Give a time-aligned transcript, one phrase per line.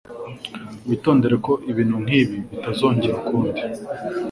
[0.87, 3.61] Witondere ko ibintu nkibi bitazongera ukundi.